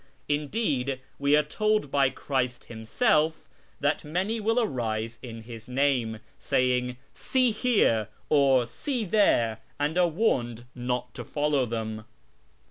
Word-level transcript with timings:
Indeed, 0.27 0.99
we 1.19 1.35
are 1.35 1.43
told 1.43 1.91
hy 1.91 2.09
Christ 2.09 2.63
Himself 2.63 3.47
that 3.79 4.03
many 4.03 4.39
will 4.39 4.59
arise 4.59 5.19
in 5.21 5.43
llis 5.43 5.67
name, 5.67 6.19
saying' 6.39 6.97
See 7.29 7.51
here,' 7.51 8.09
or' 8.27 8.65
See 8.65 9.05
there,' 9.05 9.59
and 9.79 9.99
are 9.99 10.07
warned 10.07 10.65
not 10.73 11.13
to 11.13 11.23
follow 11.23 11.67
them." 11.67 12.05